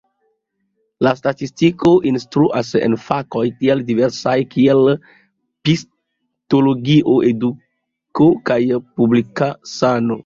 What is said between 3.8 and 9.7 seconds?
diversaj kiel psikologio, eduko kaj publika